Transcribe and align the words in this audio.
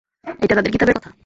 এটা 0.41 0.53
তাদের 0.55 0.71
কিতাবের 0.71 0.95
কথা। 0.97 1.11